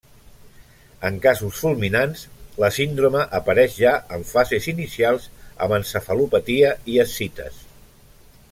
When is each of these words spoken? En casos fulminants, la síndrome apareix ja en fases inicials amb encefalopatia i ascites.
En 1.09 1.19
casos 1.25 1.59
fulminants, 1.65 2.23
la 2.63 2.71
síndrome 2.79 3.21
apareix 3.41 3.77
ja 3.83 3.93
en 4.17 4.25
fases 4.33 4.67
inicials 4.75 5.29
amb 5.67 5.79
encefalopatia 5.81 6.73
i 6.95 7.01
ascites. 7.09 7.65